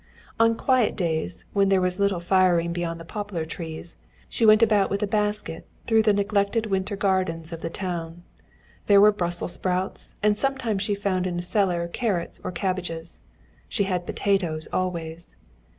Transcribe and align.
On 0.39 0.57
quiet 0.57 0.95
days, 0.95 1.45
when 1.53 1.69
there 1.69 1.79
was 1.79 1.99
little 1.99 2.19
firing 2.19 2.73
beyond 2.73 2.99
the 2.99 3.05
poplar 3.05 3.45
trees, 3.45 3.97
she 4.27 4.47
went 4.47 4.63
about 4.63 4.89
with 4.89 5.03
a 5.03 5.05
basket 5.05 5.67
through 5.85 6.01
the 6.01 6.11
neglected 6.11 6.65
winter 6.65 6.95
gardens 6.95 7.53
of 7.53 7.61
the 7.61 7.69
town. 7.69 8.23
There 8.87 8.99
were 8.99 9.11
Brussels 9.11 9.53
sprouts, 9.53 10.15
and 10.23 10.35
sometimes 10.35 10.81
she 10.81 10.95
found 10.95 11.27
in 11.27 11.37
a 11.37 11.43
cellar 11.43 11.87
carrots 11.87 12.41
or 12.43 12.51
cabbages. 12.51 13.21
She 13.69 13.83
had 13.83 14.07
potatoes 14.07 14.67
always. 14.73 15.35